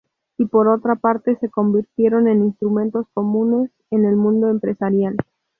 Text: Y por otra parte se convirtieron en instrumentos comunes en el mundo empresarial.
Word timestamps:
Y 0.39 0.45
por 0.45 0.67
otra 0.67 0.95
parte 0.95 1.35
se 1.35 1.49
convirtieron 1.51 2.27
en 2.27 2.43
instrumentos 2.43 3.05
comunes 3.13 3.69
en 3.91 4.05
el 4.05 4.15
mundo 4.15 4.49
empresarial. 4.49 5.15